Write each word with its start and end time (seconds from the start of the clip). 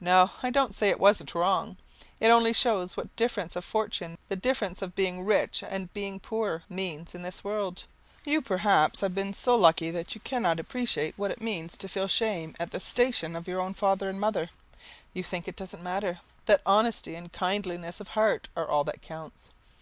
No, 0.00 0.30
I 0.42 0.48
don't 0.48 0.74
say 0.74 0.88
it 0.88 0.98
wasn't 0.98 1.34
wrong. 1.34 1.76
It 2.20 2.28
only 2.30 2.54
shows 2.54 2.96
what 2.96 3.14
difference 3.16 3.54
of 3.54 3.66
fortune, 3.66 4.16
the 4.30 4.34
difference 4.34 4.80
of 4.80 4.94
being 4.94 5.26
rich 5.26 5.62
and 5.62 5.92
being 5.92 6.20
poor, 6.20 6.62
means 6.70 7.14
in 7.14 7.20
this 7.20 7.44
world. 7.44 7.84
You 8.24 8.40
perhaps 8.40 9.00
have 9.02 9.14
been 9.14 9.34
so 9.34 9.54
lucky 9.56 9.90
that 9.90 10.14
you 10.14 10.22
cannot 10.22 10.58
appreciate 10.58 11.18
what 11.18 11.30
it 11.30 11.42
means 11.42 11.76
to 11.76 11.86
feel 11.88 12.08
shame 12.08 12.54
at 12.58 12.70
the 12.70 12.80
station 12.80 13.36
of 13.36 13.46
your 13.46 13.60
own 13.60 13.74
father 13.74 14.08
and 14.08 14.18
mother. 14.18 14.48
You 15.12 15.22
think 15.22 15.46
it 15.46 15.56
doesn't 15.56 15.82
matter, 15.82 16.20
that 16.46 16.62
honesty 16.64 17.14
and 17.14 17.30
kindliness 17.30 18.00
of 18.00 18.08
heart 18.08 18.48
are 18.56 18.66
all 18.68 18.84
that 18.84 19.02
counts. 19.02 19.50